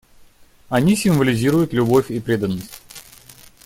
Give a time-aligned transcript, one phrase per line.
[0.67, 2.81] Они символизируют любовь и преданность.